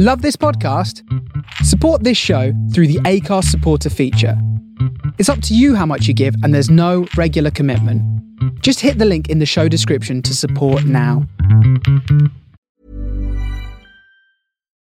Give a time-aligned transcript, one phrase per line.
[0.00, 1.02] Love this podcast?
[1.64, 4.40] Support this show through the Acast supporter feature.
[5.18, 8.00] It's up to you how much you give, and there's no regular commitment.
[8.62, 11.26] Just hit the link in the show description to support now.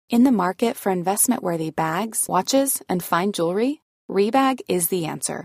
[0.09, 5.45] In the market for investment worthy bags, watches, and fine jewelry, Rebag is the answer.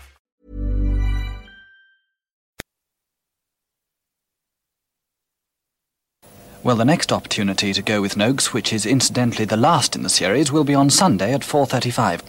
[6.63, 10.09] Well, the next opportunity to go with Noakes, which is incidentally the last in the
[10.09, 12.21] series, will be on Sunday at 4.35.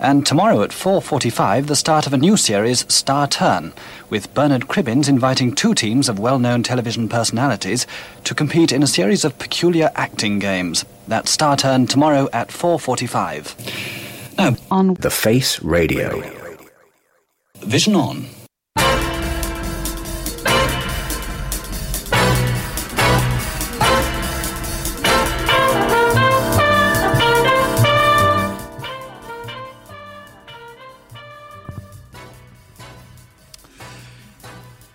[0.00, 3.72] And tomorrow at 4.45, the start of a new series, Star Turn,
[4.08, 7.86] with Bernard Cribbins inviting two teams of well-known television personalities
[8.24, 10.84] to compete in a series of peculiar acting games.
[11.06, 14.36] That's Star Turn tomorrow at 4.45.
[14.36, 16.22] Now, on The Face Radio.
[17.60, 18.26] Vision On.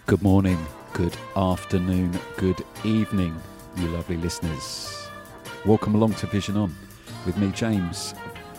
[0.08, 3.36] Good morning, good afternoon, good evening,
[3.76, 5.08] you lovely listeners.
[5.66, 6.76] Welcome along to Vision On
[7.26, 8.14] with me, James,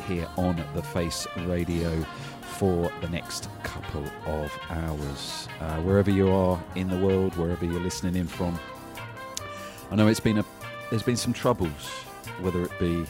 [0.08, 2.04] here on the Face Radio
[2.40, 5.46] for the next couple of hours.
[5.60, 8.58] Uh, wherever you are in the world, wherever you're listening in from,
[9.92, 10.44] I know it's been a
[10.90, 11.70] there's been some troubles,
[12.40, 13.06] whether it be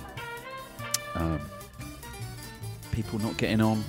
[1.14, 1.41] um,
[2.92, 3.82] people not getting on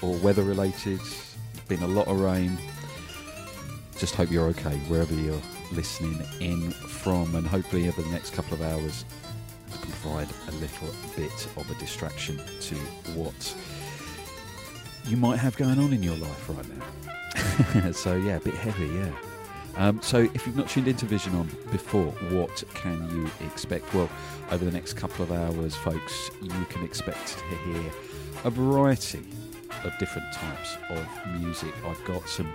[0.00, 1.00] or weather related.
[1.66, 2.56] Been a lot of rain
[4.00, 8.54] just hope you're okay wherever you're listening in from, and hopefully over the next couple
[8.54, 9.04] of hours
[9.68, 12.74] I can provide a little bit of a distraction to
[13.14, 13.54] what
[15.06, 16.66] you might have going on in your life right
[17.84, 17.92] now.
[17.92, 19.12] so yeah, a bit heavy, yeah.
[19.76, 23.92] Um, so if you've not tuned into Vision On before, what can you expect?
[23.92, 24.08] Well,
[24.50, 27.92] over the next couple of hours, folks, you can expect to hear
[28.44, 29.26] a variety
[29.84, 31.06] of different types of
[31.38, 31.74] music.
[31.84, 32.50] I've got some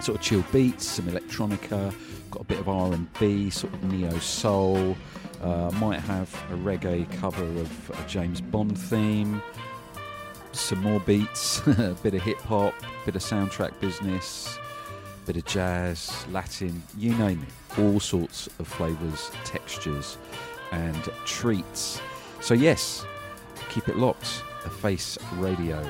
[0.00, 1.94] sort of chill beats, some electronica,
[2.30, 4.96] got a bit of R and B, sort of neo soul.
[5.40, 9.42] Uh, might have a reggae cover of a James Bond theme.
[10.52, 14.58] Some more beats, a bit of hip hop, bit of soundtrack business,
[15.26, 17.78] bit of jazz, Latin, you name it.
[17.80, 20.18] All sorts of flavours, textures,
[20.72, 22.00] and treats.
[22.40, 23.04] So yes,
[23.70, 24.42] keep it locked.
[24.64, 25.84] A Face Radio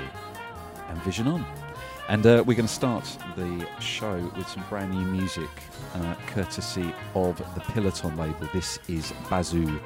[0.89, 1.62] and Vision On.
[2.09, 3.05] And uh, we're going to start
[3.37, 5.49] the show with some brand new music,
[5.95, 8.49] uh, courtesy of the Pilloton label.
[8.53, 9.81] This is Bazoo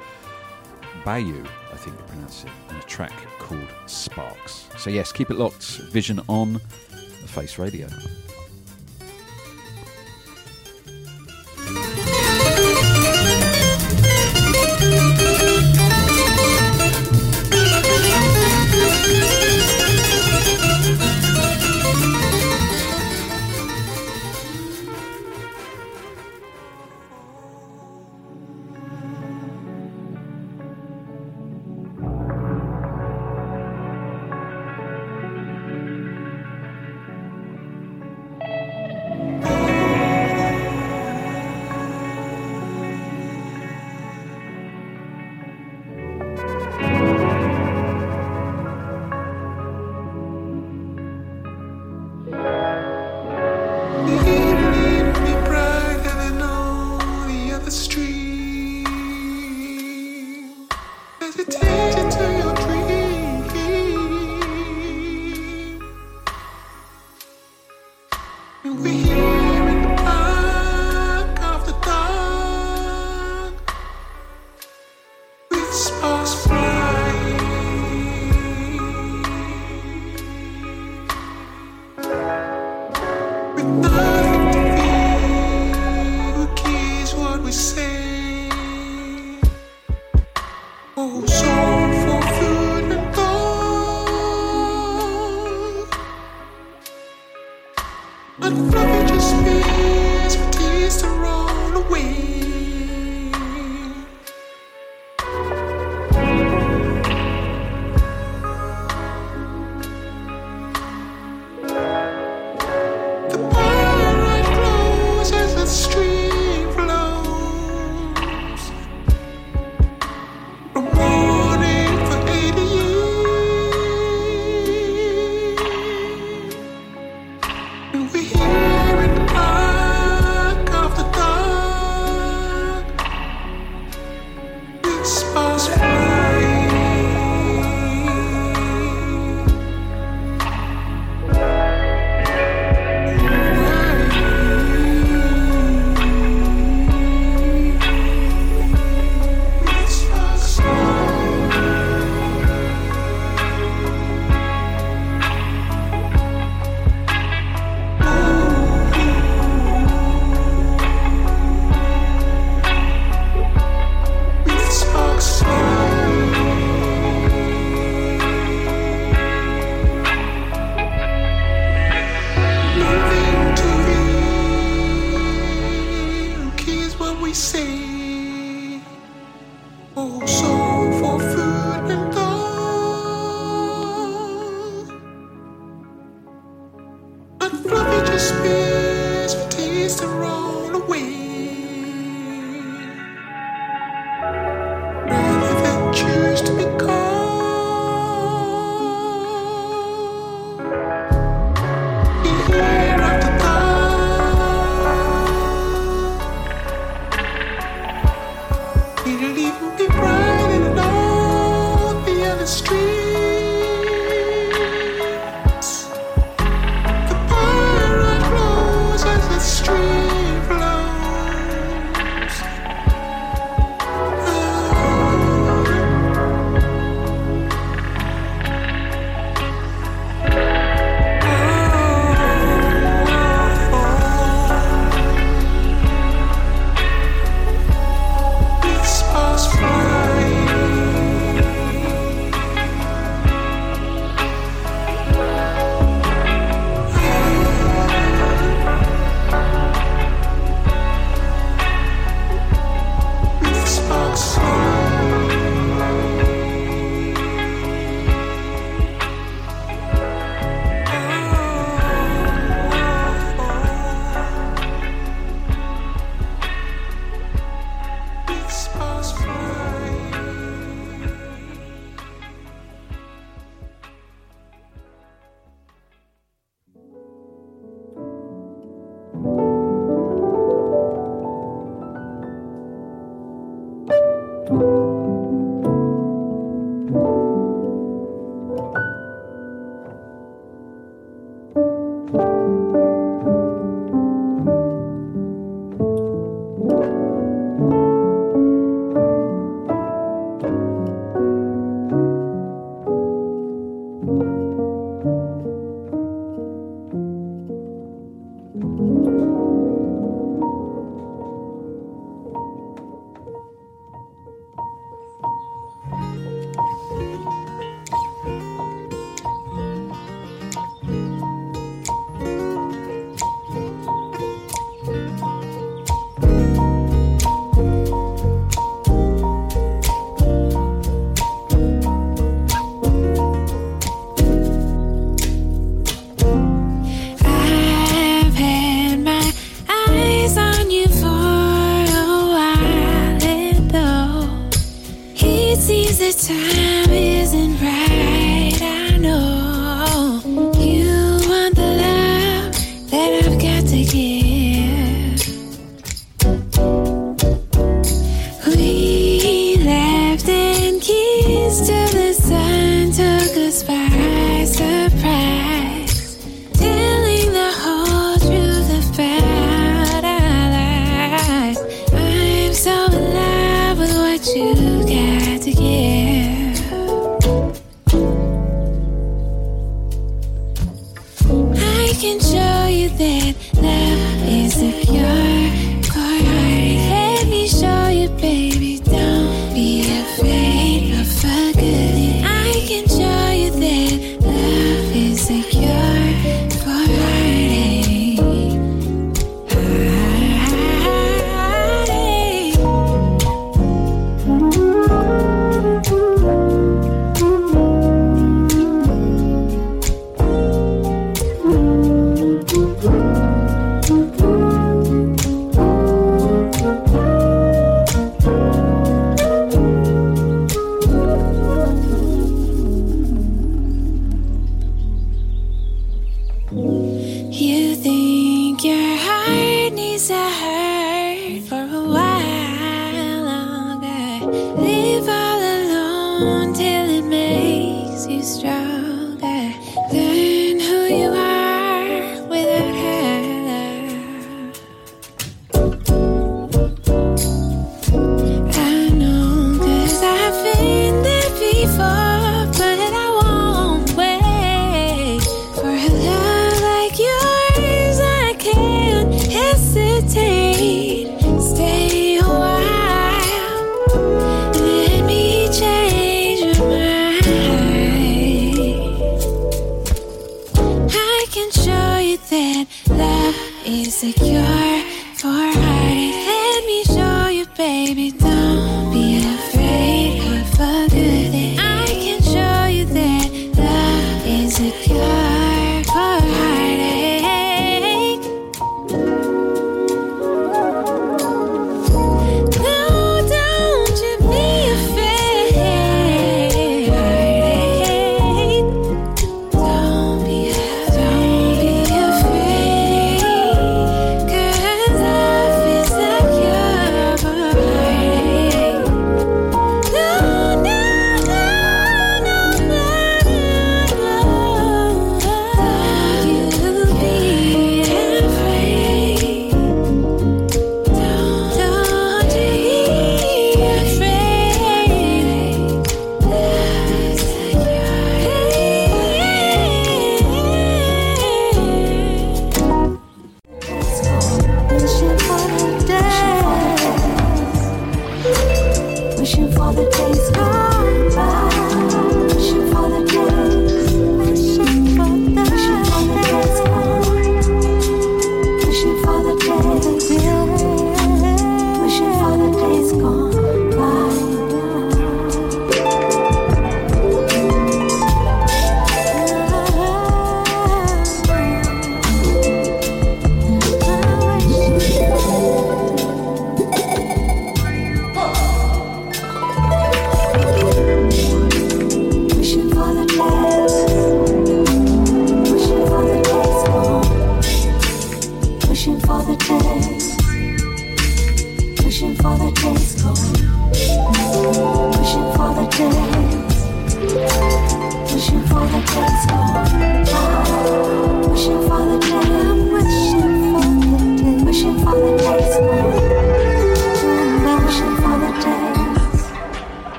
[1.05, 4.67] Bayou, I think you pronounce it, and a track called Sparks.
[4.77, 5.63] So, yes, keep it locked.
[5.91, 7.87] Vision on the Face Radio.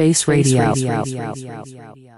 [0.00, 2.09] On the Face Radio.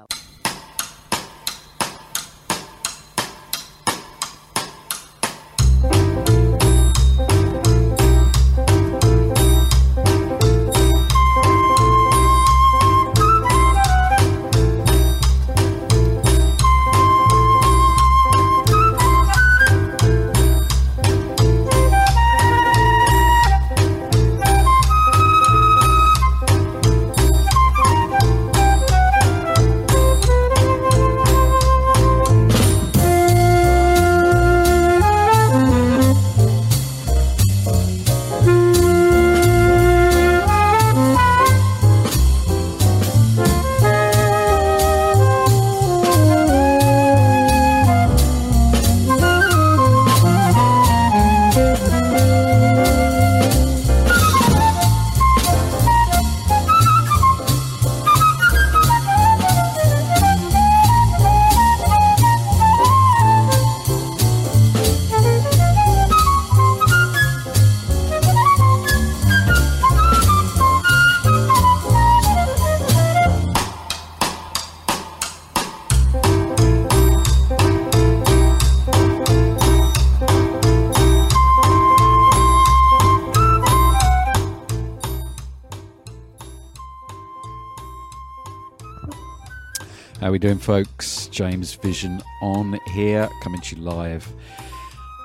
[90.42, 91.28] Doing, folks?
[91.28, 94.26] James Vision on here, coming to you live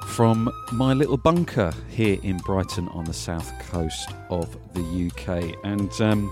[0.05, 5.57] from my little bunker here in Brighton on the south coast of the UK.
[5.63, 6.31] And um,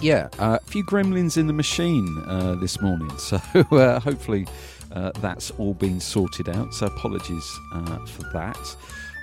[0.00, 3.36] yeah, uh, a few gremlins in the machine uh, this morning, so
[3.70, 4.48] uh, hopefully
[4.90, 6.74] uh, that's all been sorted out.
[6.74, 8.76] So apologies uh, for that.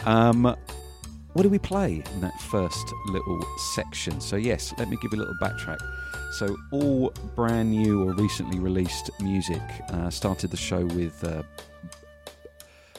[0.05, 0.55] Um,
[1.39, 4.19] what do we play in that first little section?
[4.19, 5.79] So, yes, let me give you a little backtrack.
[6.33, 9.61] So, all brand new or recently released music.
[9.87, 11.43] Uh, started the show with, uh,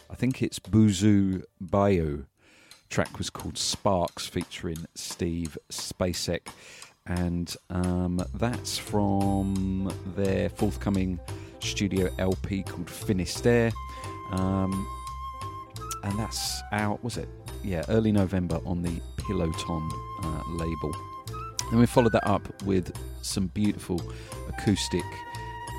[0.09, 2.24] I think it's Buzu Bayo.
[2.88, 6.46] Track was called Sparks, featuring Steve Spacek,
[7.05, 11.20] and um, that's from their forthcoming
[11.61, 13.70] studio LP called Finisterre,
[14.33, 14.88] um,
[16.05, 17.05] and that's out.
[17.05, 17.29] Was it?
[17.62, 19.90] Yeah, early November on the Pilloton
[20.23, 20.94] uh, label.
[21.70, 22.92] And we followed that up with
[23.23, 24.01] some beautiful
[24.49, 25.05] acoustic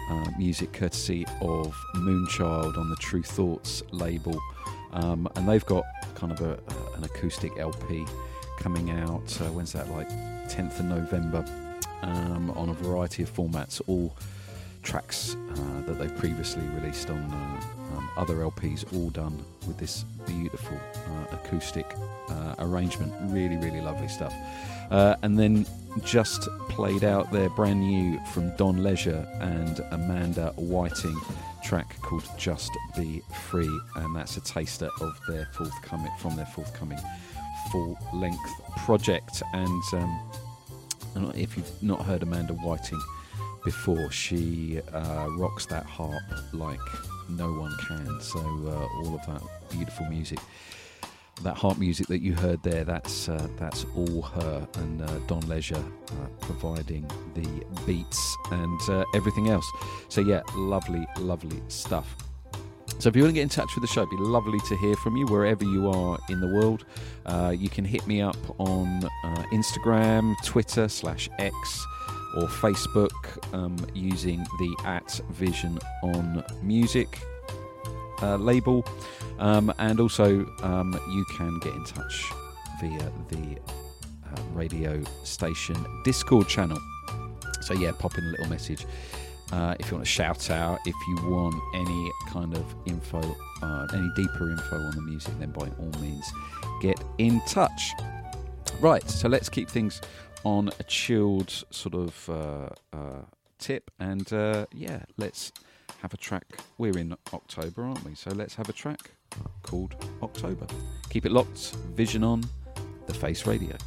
[0.09, 4.39] uh, music courtesy of Moonchild on the Tru Thoughts label.
[4.93, 6.59] Um, and they've got kind of a,
[6.95, 8.05] an acoustic LP
[8.59, 9.41] coming out.
[9.41, 9.89] Uh, when's that?
[9.89, 10.09] Like
[10.49, 11.45] 10th of November
[12.03, 14.15] um, on a variety of formats, all
[14.81, 20.03] tracks uh, that they've previously released on uh, um, other LPs, all done with this
[20.25, 21.85] beautiful uh, acoustic
[22.29, 23.11] uh, arrangement.
[23.31, 24.33] Really, really lovely stuff.
[24.89, 25.65] Uh, and then
[26.03, 31.19] just played out their brand new from Don Leisure and Amanda Whiting
[31.63, 36.99] track called Just Be Free, and that's a taster of their forthcoming from their forthcoming
[37.71, 38.39] full length
[38.85, 39.43] project.
[39.53, 42.99] And um, if you've not heard Amanda Whiting
[43.63, 46.79] before, she uh, rocks that harp like
[47.29, 48.19] no one can.
[48.21, 50.39] So uh, all of that beautiful music
[51.43, 55.41] that harp music that you heard there, that's uh, that's all her and uh, Don
[55.41, 59.69] Leisure uh, providing the beats and uh, everything else.
[60.09, 62.15] So yeah, lovely, lovely stuff.
[62.99, 64.77] So if you want to get in touch with the show, it'd be lovely to
[64.77, 66.85] hear from you wherever you are in the world.
[67.25, 71.85] Uh, you can hit me up on uh, Instagram, Twitter slash X,
[72.35, 73.11] or Facebook
[73.53, 77.19] um, using the at Vision on Music
[78.21, 78.85] label.
[79.39, 82.31] Um, and also, um, you can get in touch
[82.79, 83.57] via the
[84.25, 86.79] uh, radio station Discord channel.
[87.61, 88.85] So, yeah, pop in a little message
[89.51, 90.79] uh, if you want to shout out.
[90.85, 93.21] If you want any kind of info,
[93.61, 96.31] uh, any deeper info on the music, then by all means,
[96.81, 97.93] get in touch.
[98.79, 100.01] Right, so let's keep things
[100.43, 103.21] on a chilled sort of uh, uh,
[103.59, 103.91] tip.
[103.99, 105.51] And uh, yeah, let's
[106.01, 106.45] have a track.
[106.77, 108.15] We're in October, aren't we?
[108.15, 109.11] So let's have a track
[109.63, 110.67] called October.
[111.09, 112.43] Keep it locked, Vision on,
[113.07, 113.77] The Face Radio.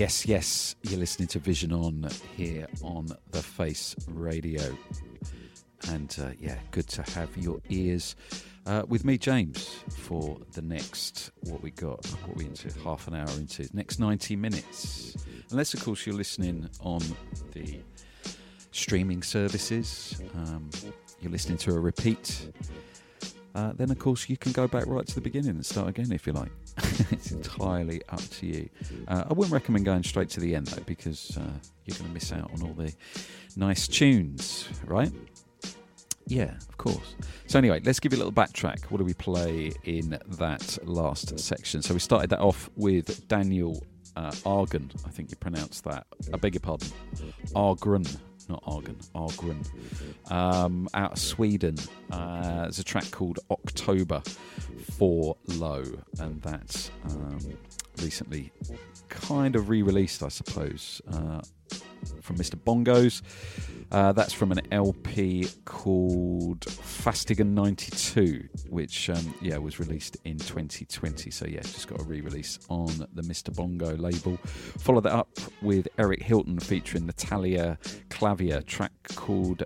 [0.00, 4.62] Yes, yes, you're listening to Vision On here on the Face Radio.
[5.90, 8.16] And uh, yeah, good to have your ears
[8.64, 13.14] uh, with me, James, for the next, what we got, what we into, half an
[13.14, 15.18] hour into, next 90 minutes.
[15.50, 17.02] Unless, of course, you're listening on
[17.52, 17.80] the
[18.72, 20.70] streaming services, um,
[21.20, 22.50] you're listening to a repeat.
[23.54, 26.10] Uh, then, of course, you can go back right to the beginning and start again
[26.10, 26.50] if you like.
[27.10, 28.68] it's entirely up to you.
[29.08, 31.52] Uh, I wouldn't recommend going straight to the end though, because uh,
[31.84, 32.92] you're going to miss out on all the
[33.56, 35.12] nice tunes, right?
[36.26, 37.16] Yeah, of course.
[37.46, 38.84] So anyway, let's give you a little backtrack.
[38.84, 41.82] What do we play in that last section?
[41.82, 43.84] So we started that off with Daniel
[44.16, 44.90] uh, Argan.
[45.04, 46.06] I think you pronounced that.
[46.32, 46.88] I beg your pardon.
[47.54, 48.16] Argren
[48.50, 51.76] not Argon, Argren, um, out of Sweden.
[52.10, 54.22] Uh, there's a track called October
[54.98, 55.84] for Low,
[56.18, 57.38] and that's um,
[58.02, 58.52] recently
[59.08, 61.40] kind of re released, I suppose, uh,
[62.20, 62.56] from Mr.
[62.56, 63.22] Bongos.
[63.92, 71.30] Uh, that's from an LP called Fastigan 92, which um, yeah was released in 2020.
[71.30, 73.54] So yeah, just got a re-release on the Mr.
[73.54, 74.36] Bongo label.
[74.78, 75.30] Follow that up
[75.60, 77.78] with Eric Hilton featuring Natalia
[78.10, 79.64] Clavier, track called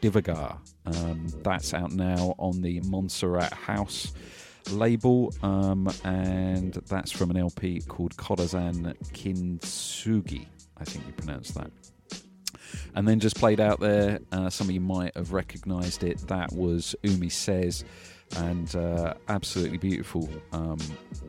[0.00, 0.58] Divagar.
[0.86, 4.12] Um, that's out now on the Montserrat House
[4.70, 10.46] label, um, and that's from an LP called Kodazan Kintsugi.
[10.78, 11.70] I think you pronounce that.
[12.94, 16.18] And then just played out there, uh, some of you might have recognised it.
[16.28, 17.84] That was Umi Says,
[18.36, 20.78] and uh, absolutely beautiful um,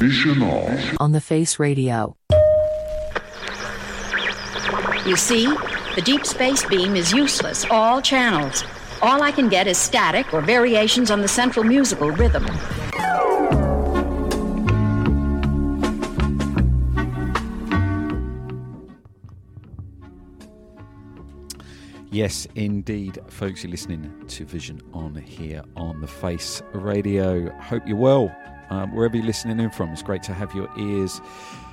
[0.00, 0.96] Listening Vision On.
[1.00, 2.16] on the Face Radio.
[5.06, 5.46] You see,
[5.94, 8.64] the deep space beam is useless, all channels.
[9.00, 12.46] All I can get is static or variations on the central musical rhythm.
[22.10, 27.50] Yes, indeed, folks, you're listening to Vision On here on the Face Radio.
[27.60, 28.34] Hope you're well,
[28.78, 29.90] um, wherever you're listening in from.
[29.90, 31.20] It's great to have your ears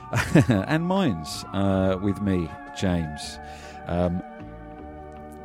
[0.48, 3.40] and minds uh, with me, James.
[3.88, 4.22] Um,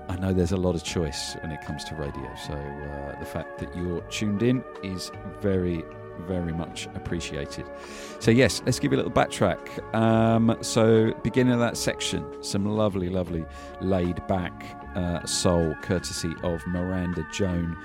[0.08, 3.26] I know there's a lot of choice when it comes to radio, so uh, the
[3.26, 5.84] fact that you're tuned in is very,
[6.26, 7.64] very much appreciated.
[8.18, 9.94] So, yes, let's give you a little backtrack.
[9.94, 13.44] Um, so, beginning of that section, some lovely, lovely
[13.80, 17.76] laid back uh, soul courtesy of Miranda Joan.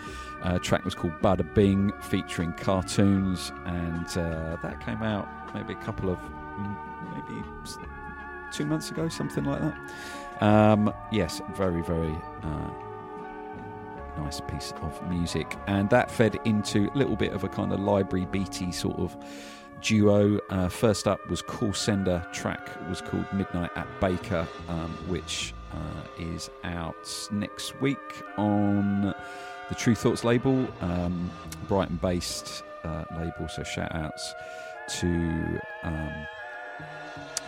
[0.46, 5.78] Uh, track was called Bada Bing, featuring cartoons, and uh, that came out maybe a
[5.78, 6.20] couple of
[7.14, 7.44] maybe
[8.54, 10.44] two months ago, something like that.
[10.44, 12.70] Um, yes, very, very uh,
[14.22, 17.80] nice piece of music, and that fed into a little bit of a kind of
[17.80, 19.18] library beaty sort of
[19.82, 20.40] duo.
[20.52, 22.24] Uh, first up was Call Sender.
[22.32, 29.16] Track was called Midnight at Baker, um, which uh, is out next week on
[29.70, 31.32] the Tru Thoughts label, um,
[31.68, 33.48] Brighton-based uh, label.
[33.48, 34.34] So shout outs
[35.00, 35.60] to.
[35.84, 36.28] Um,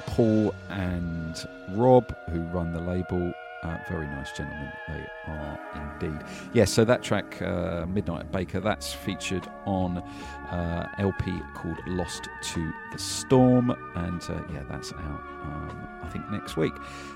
[0.08, 3.34] Paul and Rob, who run the label.
[3.64, 5.60] Uh, very nice gentlemen, they are
[6.00, 6.26] indeed.
[6.54, 12.30] Yes, so that track, uh, Midnight at Baker, that's featured on uh, LP called Lost
[12.54, 16.74] to the Storm, and uh, yeah, that's out, um, I think, next week.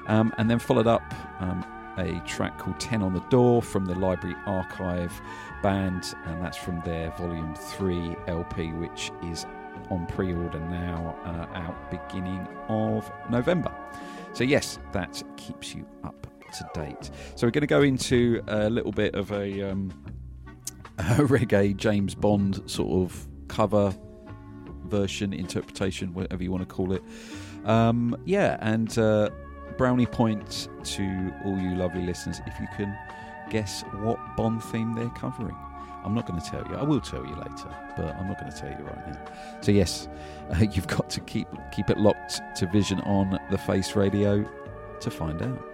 [0.07, 1.03] Um, and then followed up
[1.39, 1.63] um,
[1.97, 5.21] a track called 10 on the Door from the Library Archive
[5.61, 9.45] band, and that's from their Volume 3 LP, which is
[9.89, 13.71] on pre-order now, uh, out beginning of November.
[14.33, 17.11] So yes, that keeps you up to date.
[17.35, 19.91] So we're going to go into a little bit of a, um,
[20.97, 23.93] a reggae James Bond sort of cover
[24.85, 27.03] version, interpretation, whatever you want to call it.
[27.65, 29.29] Um, yeah, and uh,
[29.71, 32.97] brownie points to all you lovely listeners if you can
[33.49, 35.55] guess what Bond theme they're covering.
[36.03, 36.75] I'm not going to tell you.
[36.75, 39.19] I will tell you later, but I'm not going to tell you right now.
[39.61, 40.07] So yes,
[40.51, 44.49] uh, you've got to keep keep it locked to Vision on the Face Radio
[44.99, 45.70] to find out.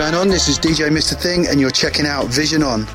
[0.00, 0.28] Going on?
[0.28, 1.14] This is DJ Mr.
[1.14, 2.86] Thing, and you're checking out Vision On.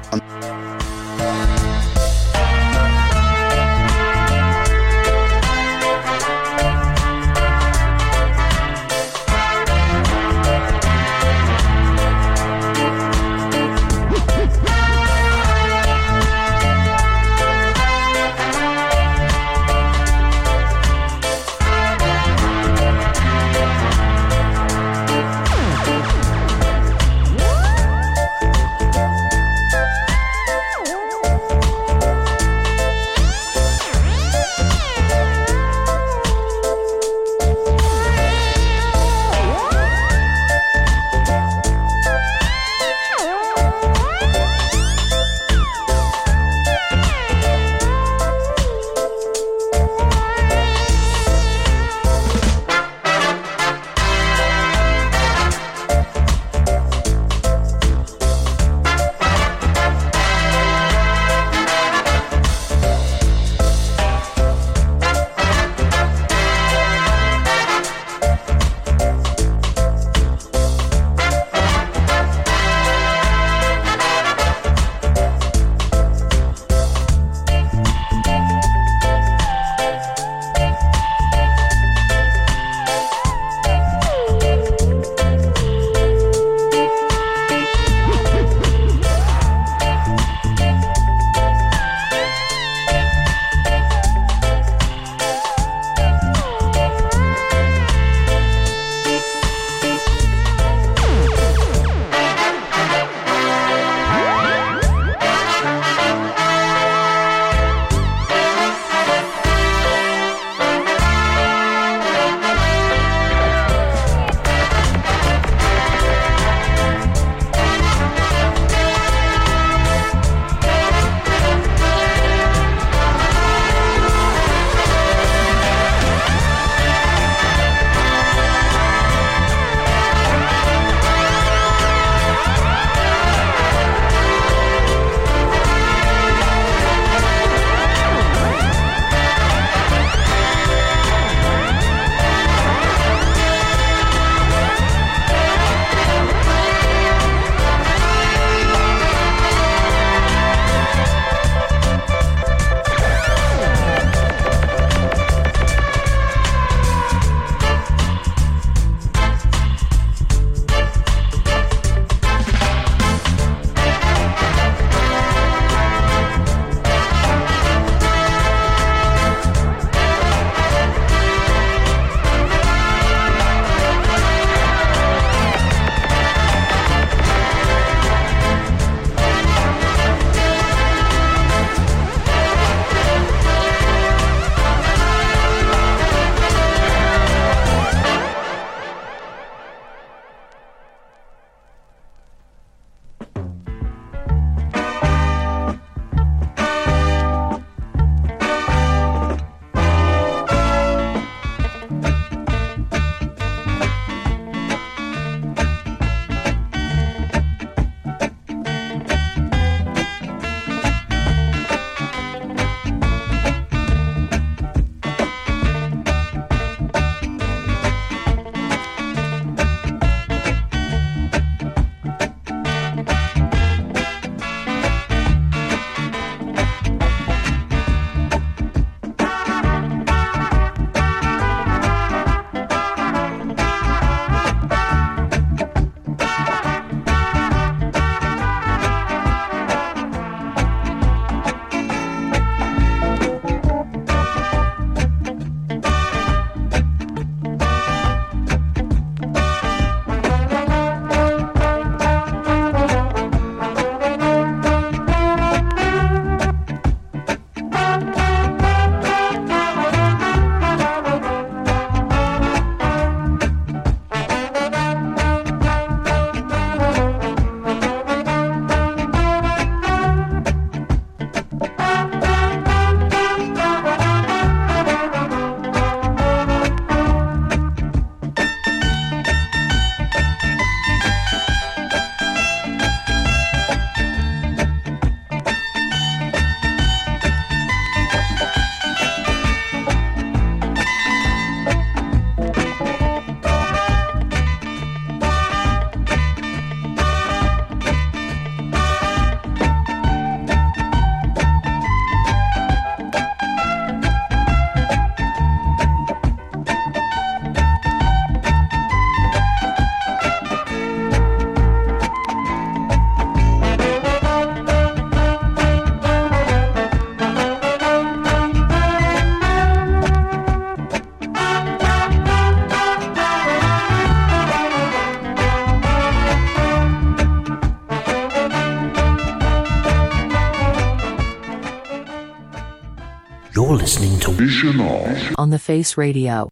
[333.55, 336.49] You're listening to Vision On on the Face Radio.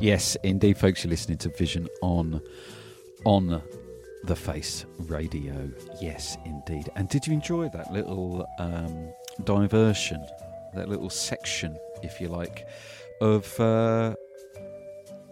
[0.00, 2.40] Yes, indeed, folks, you're listening to Vision on
[3.24, 3.62] on
[4.24, 5.70] the Face Radio.
[6.00, 6.90] Yes, indeed.
[6.96, 9.12] And did you enjoy that little um,
[9.44, 10.24] diversion,
[10.74, 12.66] that little section, if you like,
[13.20, 14.14] of uh,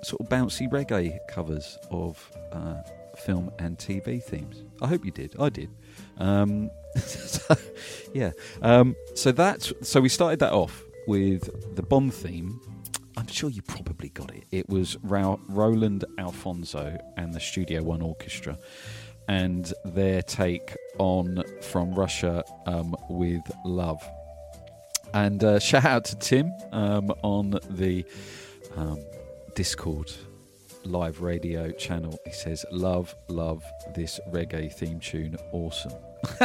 [0.03, 2.77] sort of bouncy reggae covers of uh,
[3.17, 4.65] film and TV themes?
[4.81, 5.35] I hope you did.
[5.39, 5.71] I did.
[6.19, 7.55] Um, so,
[8.13, 8.33] yeah.
[8.63, 12.61] Um, so that's so we started that off with the Bond theme
[13.17, 14.45] I'm sure you probably got it.
[14.51, 18.59] It was Ra- Roland Alphonso and the Studio One Orchestra,
[19.29, 24.03] and their take on From Russia um, with Love.
[25.13, 28.05] And uh, shout out to Tim um, on the
[28.77, 28.99] um,
[29.55, 30.11] Discord
[30.85, 32.19] live radio channel.
[32.27, 33.65] He says, Love, love
[33.95, 35.37] this reggae theme tune.
[35.53, 35.93] Awesome.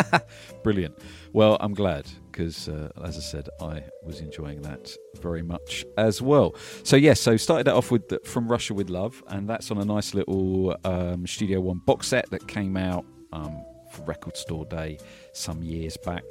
[0.63, 0.97] Brilliant.
[1.33, 2.05] Well, I'm glad
[2.39, 6.55] because, uh, as I said, I was enjoying that very much as well.
[6.83, 9.83] So, yes, so started that off with From Russia with Love, and that's on a
[9.83, 13.61] nice little um, Studio One box set that came out um,
[13.91, 14.99] for Record Store Day
[15.33, 16.23] some years back.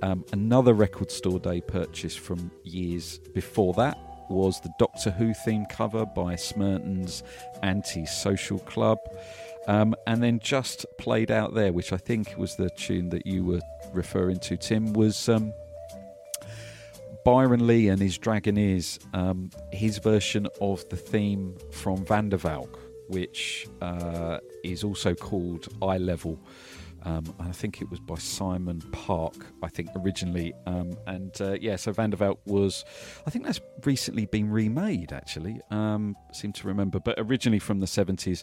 [0.00, 3.98] Um, another Record Store Day purchase from years before that
[4.30, 7.22] was the Doctor Who theme cover by Smerin's
[7.62, 8.96] Anti Social Club.
[9.66, 13.44] Um, and then just played out there, which I think was the tune that you
[13.44, 13.60] were
[13.92, 15.52] referring to, Tim, was um,
[17.24, 22.78] Byron Lee and his Dragonaires, um, his version of the theme from Van der Valk,
[23.08, 26.38] which uh, is also called Eye Level.
[27.02, 30.52] Um, I think it was by Simon Park, I think originally.
[30.66, 32.84] Um, and uh, yeah, so Van der Valk was,
[33.26, 35.60] I think that's recently been remade actually.
[35.70, 38.42] Um, seem to remember, but originally from the 70s,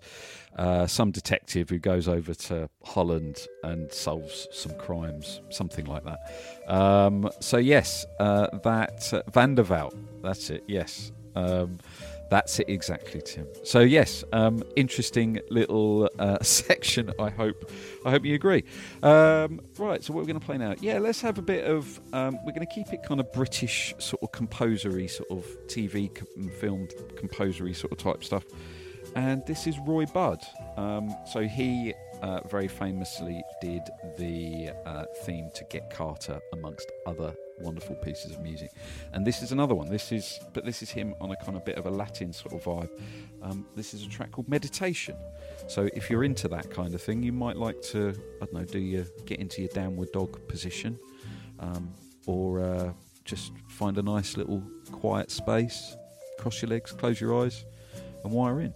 [0.58, 6.20] uh, some detective who goes over to Holland and solves some crimes, something like that.
[6.68, 9.56] Um, so yes, uh, that uh, Van
[10.22, 11.12] that's it, yes.
[12.30, 13.48] That's it exactly, Tim.
[13.64, 17.12] So yes, um, interesting little uh, section.
[17.20, 17.72] I hope,
[18.06, 18.64] I hope you agree.
[19.04, 20.76] Um, right, so what we're going to play now?
[20.80, 22.00] Yeah, let's have a bit of.
[22.14, 26.14] Um, we're going to keep it kind of British, sort of composery, sort of TV
[26.14, 28.46] com- film composery sort of type stuff.
[29.18, 30.46] And this is Roy Budd.
[30.78, 33.82] Um, so he uh, very famously did
[34.16, 38.70] the uh, theme to Get Carter, amongst other wonderful pieces of music.
[39.14, 39.90] And this is another one.
[39.90, 42.54] This is, but this is him on a kind of bit of a Latin sort
[42.54, 42.90] of vibe.
[43.42, 45.16] Um, this is a track called Meditation.
[45.68, 48.66] So if you're into that kind of thing, you might like to, I don't know,
[48.66, 51.00] do you get into your downward dog position,
[51.60, 51.92] um,
[52.28, 52.94] or uh,
[53.26, 54.62] just find a nice little
[54.92, 55.98] quiet space,
[56.38, 57.66] cross your legs, close your eyes,
[58.24, 58.76] and wire in.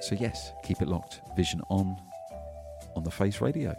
[0.00, 1.20] So yes, keep it locked.
[1.36, 1.96] Vision on
[2.96, 3.76] on the Face Radio.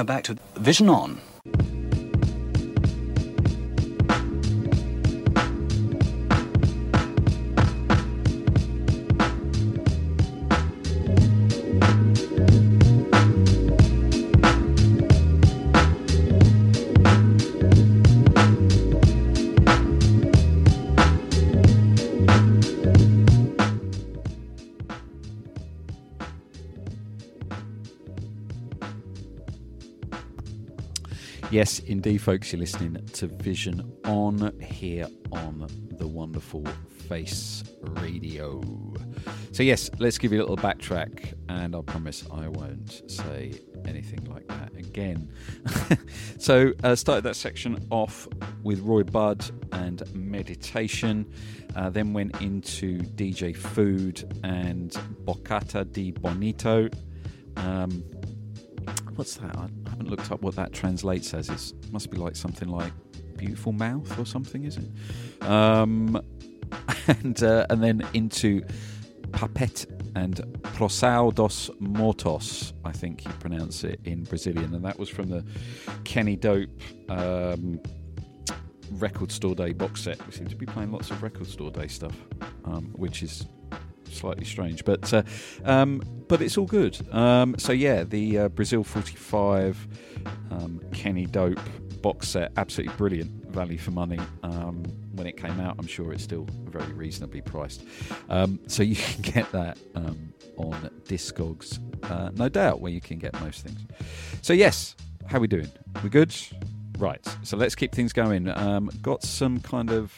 [0.00, 1.19] Now back to Vision On.
[31.50, 35.66] Yes, indeed, folks, you're listening to Vision On here on
[35.98, 36.64] the wonderful
[37.08, 38.62] Face Radio.
[39.50, 44.24] So, yes, let's give you a little backtrack, and I promise I won't say anything
[44.26, 45.28] like that again.
[46.38, 48.28] so, uh, started that section off
[48.62, 51.26] with Roy Budd and meditation,
[51.74, 54.92] uh, then went into DJ Food and
[55.24, 56.88] Bocata di Bonito.
[57.56, 58.04] Um,
[59.16, 59.79] what's that?
[60.00, 61.50] Haven't looked up what that translates as.
[61.50, 62.92] It must be like something like
[63.36, 65.42] beautiful mouth or something, is it?
[65.42, 66.20] Um,
[67.06, 68.62] and uh, and then into
[69.32, 69.86] Papet
[70.16, 75.28] and Prosao dos Mortos, I think you pronounce it in Brazilian, and that was from
[75.28, 75.44] the
[76.04, 76.70] Kenny Dope
[77.10, 77.78] um,
[78.92, 80.24] Record Store Day box set.
[80.26, 82.16] We seem to be playing lots of Record Store Day stuff,
[82.64, 83.44] um, which is
[84.10, 85.22] slightly strange, but uh,
[85.64, 86.98] um, but it's all good.
[87.12, 89.88] Um, so yeah, the uh, Brazil 45
[90.50, 91.58] um, Kenny Dope
[92.02, 94.18] box set, absolutely brilliant value for money.
[94.42, 97.84] Um, when it came out, I'm sure it's still very reasonably priced.
[98.28, 101.78] Um, so you can get that um, on Discogs,
[102.10, 103.80] uh, no doubt, where you can get most things.
[104.42, 104.96] So yes,
[105.26, 105.70] how we doing?
[106.02, 106.34] We good?
[106.98, 107.24] Right.
[107.42, 108.44] So let's keep things going.
[109.02, 110.12] got some kind of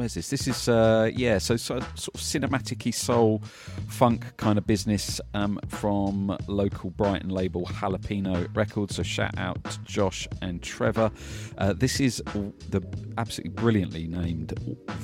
[0.00, 0.30] where's this?
[0.30, 3.42] This is uh, yeah, so, so sort of cinematic soul
[3.86, 8.96] funk kind of business um, from local Brighton label Jalapeno Records.
[8.96, 11.12] So shout out to Josh and Trevor.
[11.58, 12.22] Uh, this is
[12.70, 12.82] the
[13.18, 14.58] absolutely brilliantly named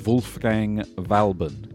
[0.06, 1.74] Wolfgang Valbrun.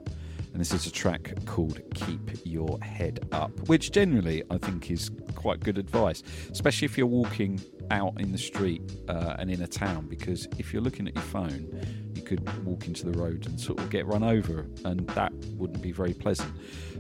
[0.53, 5.11] And this is a track called Keep Your Head Up, which generally I think is
[5.35, 7.61] quite good advice, especially if you're walking
[7.91, 11.23] out in the street uh, and in a town, because if you're looking at your
[11.23, 11.67] phone,
[12.15, 15.81] you could walk into the road and sort of get run over, and that wouldn't
[15.81, 16.51] be very pleasant.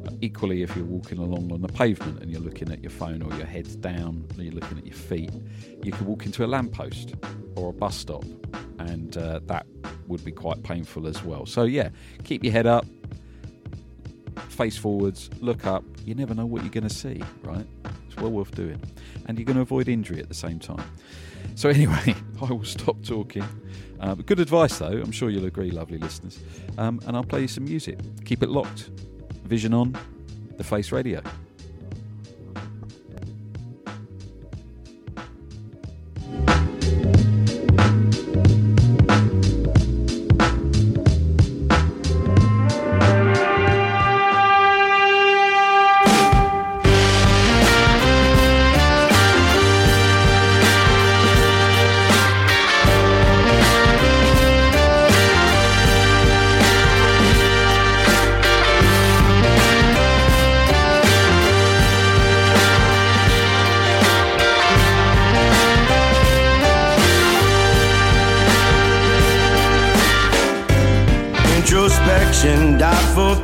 [0.05, 3.21] Uh, equally, if you're walking along on the pavement and you're looking at your phone
[3.21, 5.31] or your head's down, and you're looking at your feet,
[5.83, 7.15] you could walk into a lamppost
[7.55, 8.25] or a bus stop,
[8.79, 9.65] and uh, that
[10.07, 11.45] would be quite painful as well.
[11.45, 11.89] So, yeah,
[12.23, 12.85] keep your head up,
[14.49, 15.83] face forwards, look up.
[16.05, 17.65] You never know what you're going to see, right?
[18.07, 18.81] It's well worth doing.
[19.31, 20.83] And you're going to avoid injury at the same time.
[21.55, 23.45] So, anyway, I will stop talking.
[23.97, 24.87] Uh, good advice, though.
[24.87, 26.37] I'm sure you'll agree, lovely listeners.
[26.77, 27.97] Um, and I'll play you some music.
[28.25, 28.89] Keep it locked.
[29.45, 29.97] Vision on,
[30.57, 31.21] the Face Radio.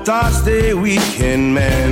[0.07, 1.91] Thoughts they weaken men.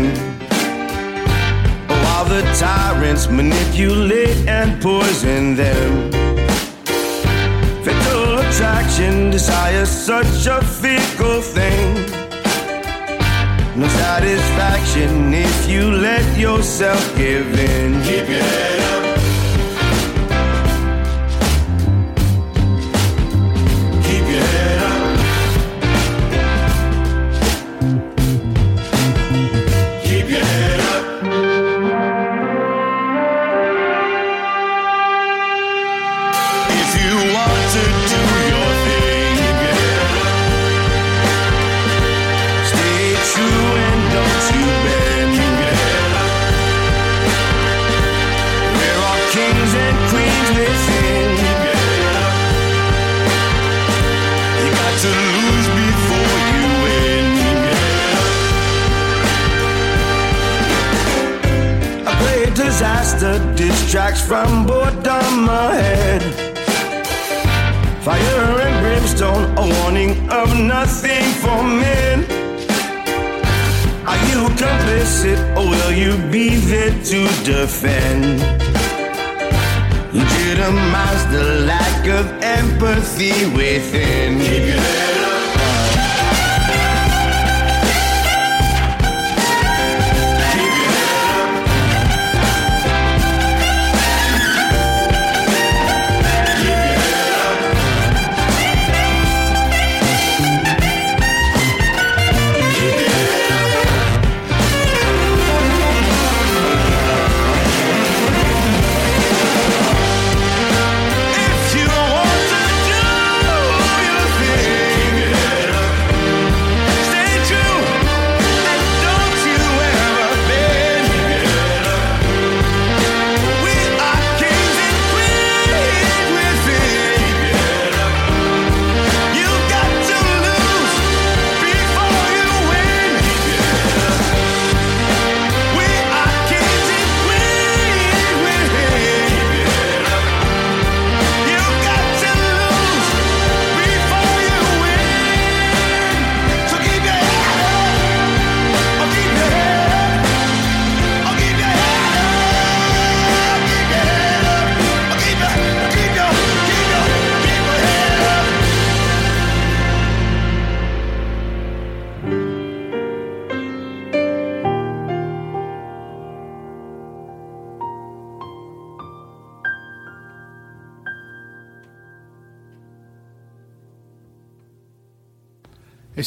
[1.85, 6.11] While the tyrants manipulate and poison them.
[7.83, 11.93] Fatal attraction, desire, such a fickle thing.
[13.75, 18.01] No satisfaction if you let yourself give in.
[18.03, 18.94] Keep your head up.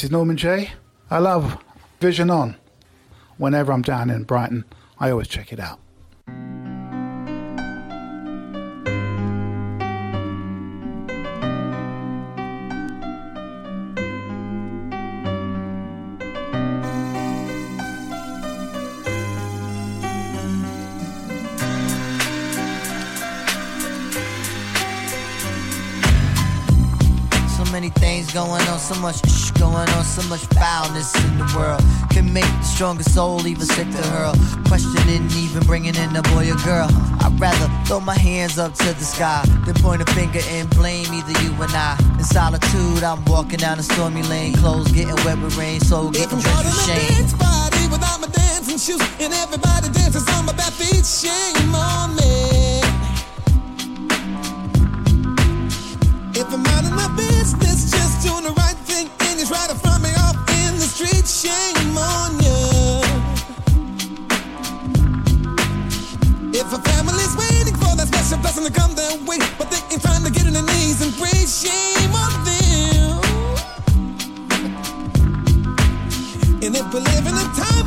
[0.08, 0.38] is Norman
[1.10, 1.62] I love
[2.00, 2.56] Vision On.
[3.36, 4.64] Whenever I'm down in Brighton,
[4.98, 5.80] I always check it out.
[30.98, 34.34] in the world can make the strongest soul even sick to hurl.
[34.66, 36.88] Questioning, even bringing in a boy or girl.
[37.22, 41.06] I'd rather throw my hands up to the sky than point a finger and blame
[41.14, 41.96] either you or I.
[42.18, 44.54] In solitude, I'm walking down a stormy lane.
[44.54, 47.08] Clothes getting wet with rain, soul getting drenched with shame.
[47.14, 47.32] Dance
[47.90, 51.06] without my dancing shoes, and everybody dances on my feet.
[51.06, 52.37] Shame on me.
[66.58, 70.02] If a family's waiting for that special blessing to come their way, but they ain't
[70.02, 73.22] trying to get on their knees and pray, shame on them.
[76.66, 77.77] And if we live in a time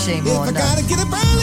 [0.00, 1.39] shame if on I us.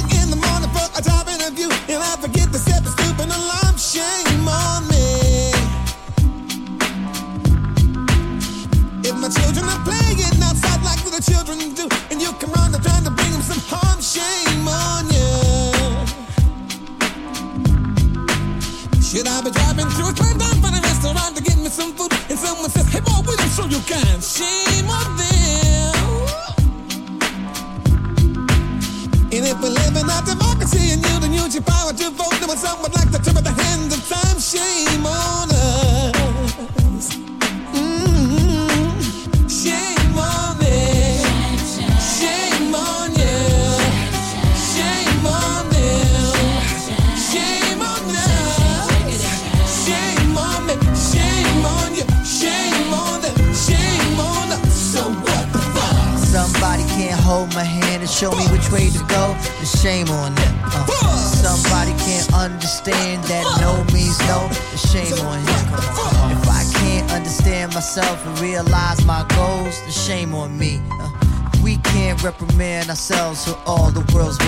[72.98, 74.40] ourselves for all the world's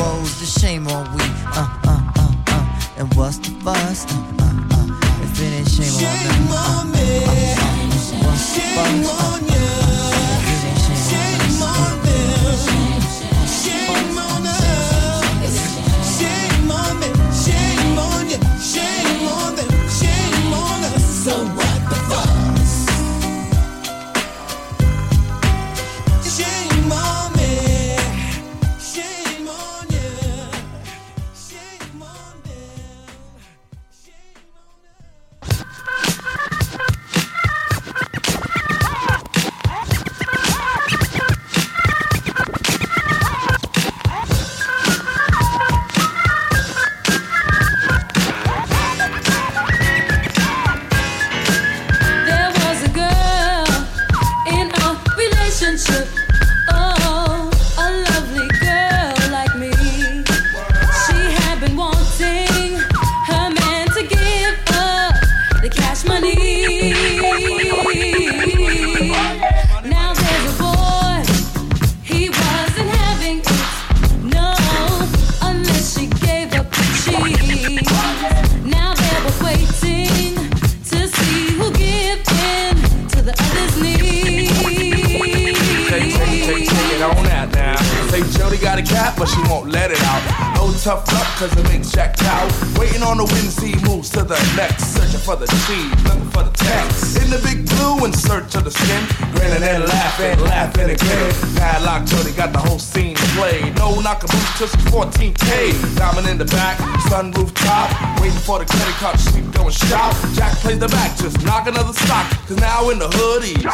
[100.88, 101.32] again.
[101.60, 103.76] Padlock Jody got the whole scene played.
[103.76, 105.74] No knockaboos till she's 14K.
[105.98, 106.78] Diamond in the back,
[107.12, 107.90] sunroof top.
[108.22, 110.16] Waiting for the credit card to sweep, going shop.
[110.34, 112.30] Jack plays the back, just knock another stock.
[112.48, 113.68] Cause now in the hoodies.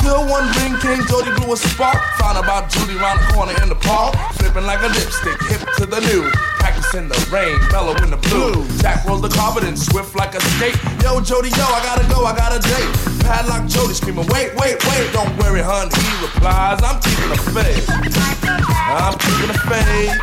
[0.00, 2.00] Till one ring came, Jody blew a spark.
[2.20, 4.16] Found about Judy round the corner in the park.
[4.36, 6.49] Flipping like a lipstick, hip to the new.
[6.70, 8.62] Practicing the rain, mellow in the blue.
[8.78, 10.78] Jack rolled the carpet and swift like a skate.
[11.02, 12.86] Yo, Jody, yo, I gotta go, I got a date.
[13.26, 15.10] Padlock Jody screaming, wait, wait, wait.
[15.10, 15.90] Don't worry, hun.
[15.90, 17.90] He replies, I'm keeping a faith.
[17.90, 20.14] I'm keeping a faith.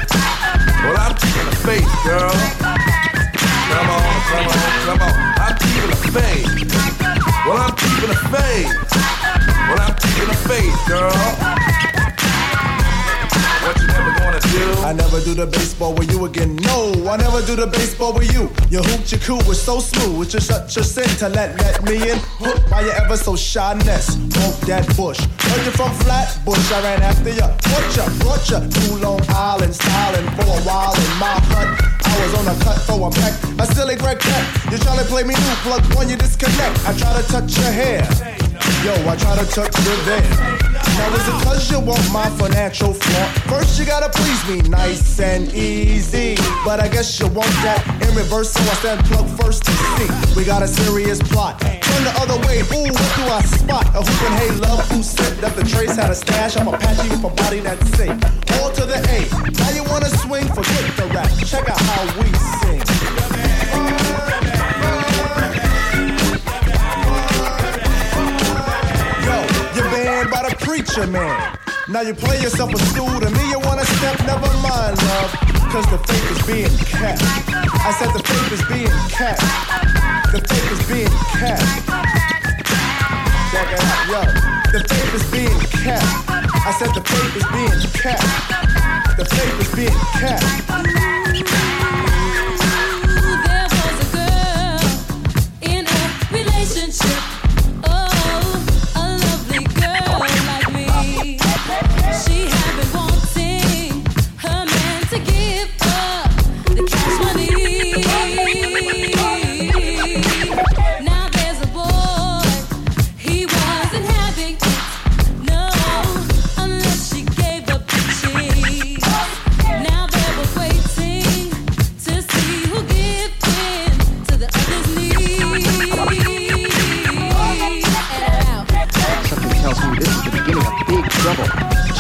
[0.88, 2.32] Well, I'm keeping a faith, girl.
[3.68, 5.15] Come on, come on, come on.
[5.44, 6.48] I'm keeping a faith.
[7.44, 8.72] Well, I'm keeping a faith.
[9.68, 11.86] Well, I'm keeping a faith, girl.
[13.68, 14.64] What you never gonna do?
[14.80, 16.56] I never do the baseball with you again.
[16.64, 18.48] No, I never do the baseball with you.
[18.72, 20.23] Your hoop, your cool was so smooth.
[20.23, 22.18] It's just such a sin to let let me in.
[22.39, 24.15] Hook why you ever so shyness?
[24.48, 25.19] Off that bush.
[25.19, 26.72] Heard you from Flatbush.
[26.72, 27.27] I ran after.
[27.27, 31.68] Brought ya, brought ya to Long Island, styling for a while in my hut.
[32.07, 33.35] I was on a cut for a peck.
[33.60, 34.23] I still ain't Peck.
[34.72, 36.88] You to play me new, plug one, you disconnect.
[36.88, 38.07] I try to touch your hair.
[38.88, 40.76] Yo, I try to touch your there.
[40.98, 43.32] Now is it cause you want my financial flaunt?
[43.49, 46.36] First you gotta please me, nice and easy.
[46.65, 50.36] But I guess you want that in reverse, so I stand plug first to see.
[50.36, 51.61] We got a serious plot.
[51.61, 53.86] Turn the other way, ooh, what do I spot?
[53.95, 56.57] A hoopin' hey love who said that the trace had a stash.
[56.57, 58.18] I'm a patchy with a body that's safe.
[58.60, 59.19] All to the A.
[59.61, 60.48] Now you wanna swing?
[60.48, 61.30] Forget the rap.
[61.45, 62.28] Check out how we
[62.61, 64.36] sing.
[70.77, 71.57] Preacher man.
[71.89, 75.31] Now you play yourself a stool to me, you wanna step, never mind, love.
[75.73, 77.21] Cause the faith is being kept.
[77.81, 79.41] I said the faith is being kept.
[80.31, 81.65] The faith is being kept.
[84.11, 84.21] Yo.
[84.71, 86.05] The faith is being kept.
[86.29, 88.21] I said the faith is being kept.
[89.17, 91.26] The faith is being kept.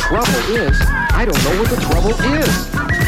[0.07, 0.79] Trouble is,
[1.11, 3.06] I don't know what the trouble is.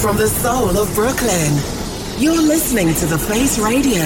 [0.00, 1.52] From the soul of Brooklyn,
[2.16, 4.00] you're listening to The Face Radio.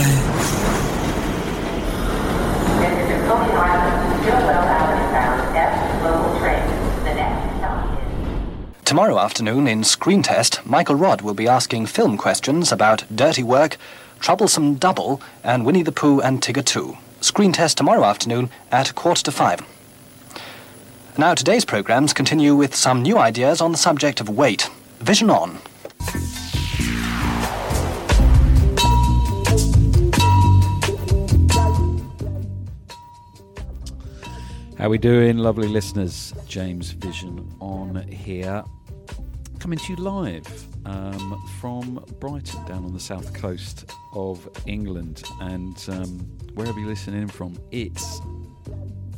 [8.85, 13.77] Tomorrow afternoon in Screen Test, Michael Rodd will be asking film questions about Dirty Work,
[14.19, 16.97] Troublesome Double, and Winnie the Pooh and Tigger 2.
[17.21, 19.61] Screen Test tomorrow afternoon at quarter to five.
[21.17, 24.69] Now, today's programs continue with some new ideas on the subject of weight.
[24.99, 25.61] Vision on.
[34.85, 36.35] How we doing, lovely listeners?
[36.47, 38.63] James Vision on here,
[39.59, 40.47] coming to you live
[40.85, 46.19] um, from Brighton, down on the south coast of England, and um,
[46.53, 48.21] wherever you're listening from, it's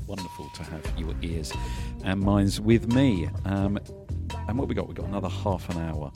[0.06, 1.52] wonderful to have your ears
[2.05, 3.28] and minds with me.
[3.44, 3.76] Um,
[4.47, 4.86] and what we got?
[4.86, 6.12] We got another half an hour.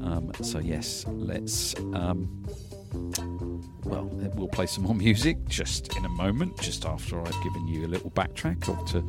[0.00, 1.74] Um, so yes, let's.
[3.84, 7.86] Well, we'll play some more music just in a moment, just after I've given you
[7.86, 9.00] a little backtrack of to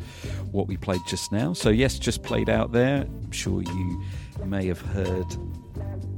[0.52, 1.54] what we played just now.
[1.54, 3.02] So yes, just played out there.
[3.02, 4.04] I'm sure you
[4.46, 5.26] may have heard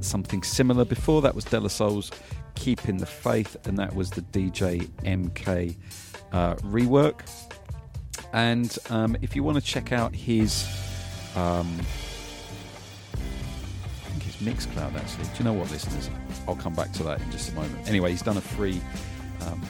[0.00, 1.22] something similar before.
[1.22, 2.10] That was De La Soul's
[2.54, 5.76] "Keeping the Faith," and that was the DJ MK
[6.32, 7.20] uh, rework.
[8.32, 10.66] And um, if you want to check out his,
[11.34, 11.80] um,
[14.40, 15.24] Mixcloud actually.
[15.24, 16.10] Do you know what, listeners?
[16.48, 17.88] I'll come back to that in just a moment.
[17.88, 18.80] Anyway, he's done a free.
[19.42, 19.62] Um,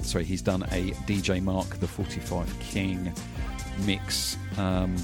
[0.00, 3.12] sorry, he's done a DJ Mark the 45 King
[3.86, 4.36] mix.
[4.58, 4.96] Um,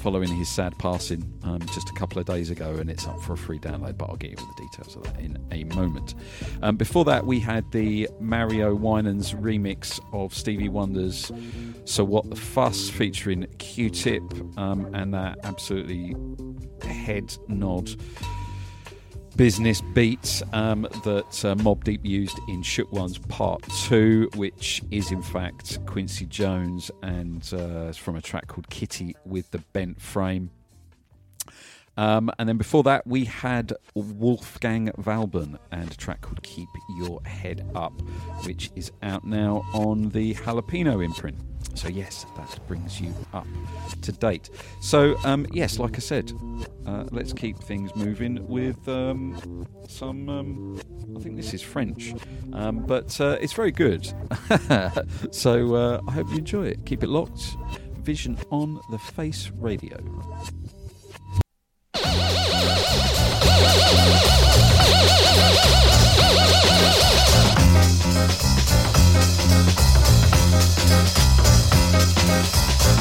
[0.00, 3.34] following his sad passing um, just a couple of days ago, and it's up for
[3.34, 3.98] a free download.
[3.98, 6.14] But I'll get you all the details of that in a moment.
[6.62, 11.30] Um, before that, we had the Mario Winans remix of Stevie Wonder's
[11.84, 14.22] "So What the Fuss" featuring Q-Tip,
[14.58, 16.16] um, and that absolutely
[16.82, 17.90] head nod
[19.40, 25.10] business beats um, that uh, Mobb Deep used in Shook Ones Part 2, which is
[25.12, 30.50] in fact Quincy Jones and uh, from a track called Kitty with the Bent Frame.
[31.96, 36.68] Um, and then before that, we had Wolfgang Valbrun and a track called Keep
[36.98, 37.94] Your Head Up,
[38.44, 41.38] which is out now on the Jalapeno imprint.
[41.74, 43.46] So, yes, that brings you up
[44.02, 44.50] to date.
[44.80, 46.32] So, um, yes, like I said,
[46.86, 50.28] uh, let's keep things moving with um, some.
[50.28, 50.80] Um,
[51.16, 52.14] I think this is French,
[52.52, 54.04] um, but uh, it's very good.
[55.30, 56.84] so, uh, I hope you enjoy it.
[56.86, 57.56] Keep it locked.
[58.02, 59.98] Vision on the Face Radio.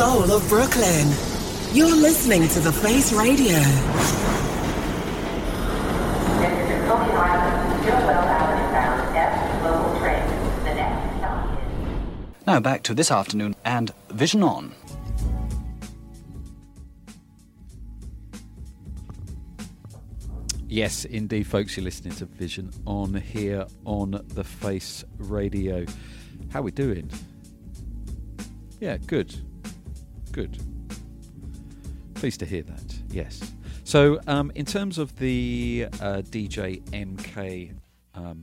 [0.00, 1.08] soul of Brooklyn,
[1.74, 3.58] you're listening to The Face Radio.
[12.46, 14.72] Now back to this afternoon and Vision On.
[20.66, 21.76] Yes, indeed, folks.
[21.76, 25.84] You're listening to Vision on here on the Face Radio.
[26.48, 27.10] How we doing?
[28.80, 29.34] Yeah, good,
[30.32, 30.58] good.
[32.14, 32.98] Pleased to hear that.
[33.10, 33.52] Yes.
[33.84, 37.74] So, um, in terms of the uh, DJ MK,
[38.14, 38.42] um,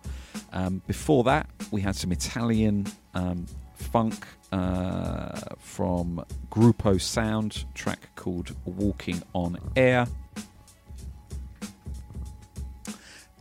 [0.53, 3.45] Um, before that, we had some Italian um,
[3.75, 10.07] funk uh, from Gruppo Sound, track called Walking on Air.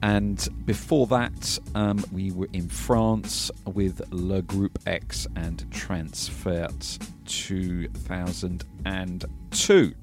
[0.03, 9.95] And before that, um, we were in France with Le Groupe X and Transfert 2002.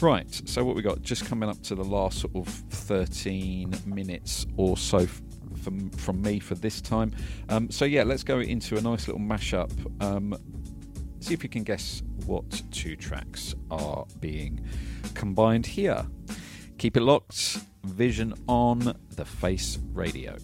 [0.00, 1.02] Right, so what we got?
[1.02, 5.20] Just coming up to the last sort of 13 minutes or so f-
[5.60, 7.12] from, from me for this time.
[7.48, 9.72] Um, so, yeah, let's go into a nice little mashup.
[10.00, 10.36] Um,
[11.18, 14.60] see if you can guess what two tracks are being
[15.14, 16.06] combined here.
[16.78, 17.58] Keep it locked.
[17.84, 20.36] Vision on the Face Radio.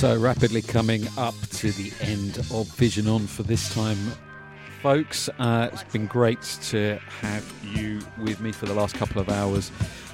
[0.00, 3.98] So rapidly coming up to the end of Vision On for this time,
[4.80, 5.28] folks.
[5.38, 6.40] Uh, it's been great
[6.70, 9.70] to have you with me for the last couple of hours.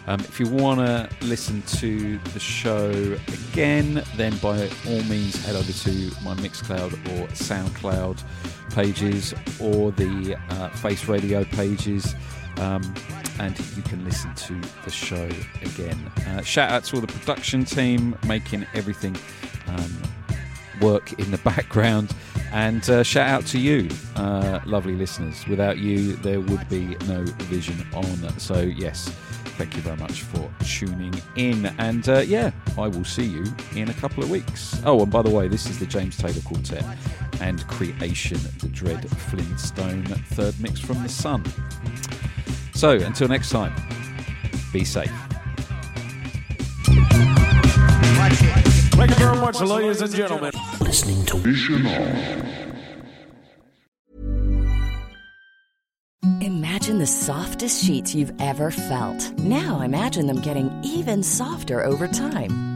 [0.09, 2.91] Um, if you want to listen to the show
[3.29, 5.91] again, then by all means head over to
[6.25, 8.25] my Mixcloud or SoundCloud
[8.75, 12.17] pages or the uh, Face Radio pages.
[12.57, 12.83] Um,
[13.39, 15.29] and you can listen to the show
[15.63, 16.11] again.
[16.27, 19.15] Uh, shout out to all the production team making everything
[19.77, 20.03] um,
[20.81, 22.15] work in the background.
[22.53, 25.47] And uh, shout out to you, uh, lovely listeners.
[25.47, 28.39] Without you, there would be no vision on.
[28.39, 29.09] So, yes,
[29.59, 31.67] thank you very much for tuning in.
[31.79, 33.45] And uh, yeah, I will see you
[33.75, 34.81] in a couple of weeks.
[34.85, 36.85] Oh, and by the way, this is the James Taylor Quartet
[37.41, 41.45] and Creation, the Dread Flintstone third mix from the Sun.
[42.75, 43.75] So, until next time,
[44.73, 45.13] be safe.
[48.97, 50.53] Thank you very much, ladies and gentlemen.
[50.81, 52.47] Listening to Vision On.
[56.41, 59.33] Imagine the softest sheets you've ever felt.
[59.39, 62.76] Now imagine them getting even softer over time.